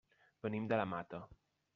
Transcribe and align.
Venim 0.45 0.65
de 0.71 0.79
la 0.81 0.87
Mata. 0.95 1.19